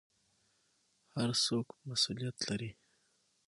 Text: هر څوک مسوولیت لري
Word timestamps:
هر 1.15 1.29
څوک 1.45 1.67
مسوولیت 1.87 2.37
لري 2.47 2.71